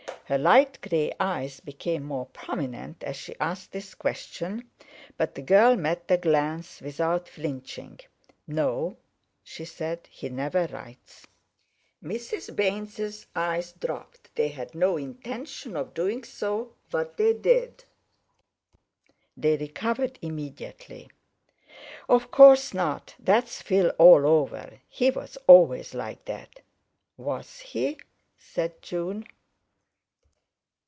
[0.25, 4.71] Her light grey eyes became more prominent as she asked this question;
[5.17, 7.99] but the girl met the glance without flinching.
[8.47, 8.95] "No,"
[9.43, 11.27] she said, "he never writes!"
[12.01, 12.55] Mrs.
[12.55, 17.83] Baynes's eyes dropped; they had no intention of doing so, but they did.
[19.35, 21.09] They recovered immediately.
[22.07, 23.15] "Of course not.
[23.19, 26.61] That's Phil all over—he was always like that!"
[27.17, 27.99] "Was he?"
[28.37, 29.25] said June.